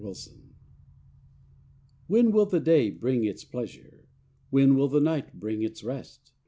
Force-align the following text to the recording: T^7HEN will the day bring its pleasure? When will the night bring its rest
T^7HEN 0.01 2.31
will 2.31 2.47
the 2.47 2.59
day 2.59 2.89
bring 2.89 3.23
its 3.23 3.43
pleasure? 3.43 4.07
When 4.49 4.75
will 4.75 4.87
the 4.87 4.99
night 4.99 5.39
bring 5.39 5.61
its 5.61 5.83
rest 5.83 6.31